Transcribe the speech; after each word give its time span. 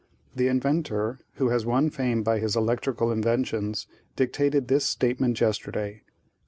The 0.35 0.47
inventor, 0.47 1.19
who 1.33 1.49
has 1.49 1.63
won 1.63 1.91
fame 1.91 2.23
by 2.23 2.39
his 2.39 2.55
electrical 2.55 3.11
inventions, 3.11 3.85
dictated 4.15 4.67
this 4.67 4.83
statement 4.83 5.39
yesterday. 5.39 6.01